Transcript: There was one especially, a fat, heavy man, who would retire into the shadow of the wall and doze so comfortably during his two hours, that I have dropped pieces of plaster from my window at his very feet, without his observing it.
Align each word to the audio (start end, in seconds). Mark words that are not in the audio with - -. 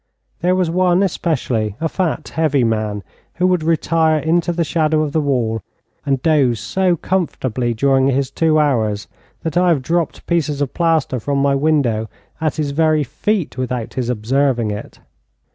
There 0.39 0.55
was 0.55 0.71
one 0.71 1.03
especially, 1.03 1.75
a 1.79 1.87
fat, 1.87 2.29
heavy 2.29 2.63
man, 2.63 3.03
who 3.35 3.45
would 3.45 3.61
retire 3.61 4.17
into 4.17 4.51
the 4.51 4.63
shadow 4.63 5.03
of 5.03 5.11
the 5.11 5.21
wall 5.21 5.61
and 6.07 6.19
doze 6.23 6.59
so 6.59 6.95
comfortably 6.97 7.75
during 7.75 8.07
his 8.07 8.31
two 8.31 8.57
hours, 8.57 9.07
that 9.43 9.57
I 9.57 9.67
have 9.69 9.83
dropped 9.83 10.25
pieces 10.25 10.59
of 10.59 10.73
plaster 10.73 11.19
from 11.19 11.37
my 11.37 11.53
window 11.53 12.09
at 12.41 12.55
his 12.55 12.71
very 12.71 13.03
feet, 13.03 13.59
without 13.59 13.93
his 13.93 14.09
observing 14.09 14.71
it. 14.71 14.99